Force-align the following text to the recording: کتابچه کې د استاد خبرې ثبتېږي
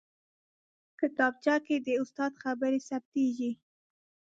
کتابچه 0.99 1.55
کې 1.65 1.75
د 1.85 1.87
استاد 2.03 2.33
خبرې 2.43 2.79
ثبتېږي 2.89 3.51